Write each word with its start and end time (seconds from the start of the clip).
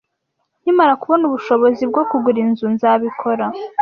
Nkimara 0.61 0.93
kubona 1.01 1.23
ubushobozi 1.25 1.81
bwo 1.91 2.03
kugura 2.09 2.37
inzu, 2.45 2.65
nzabikora. 2.75 3.45